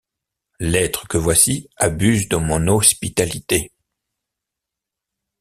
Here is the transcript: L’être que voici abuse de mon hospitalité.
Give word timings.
L’être 0.59 1.07
que 1.07 1.19
voici 1.19 1.69
abuse 1.77 2.27
de 2.27 2.35
mon 2.37 2.67
hospitalité. 2.69 3.71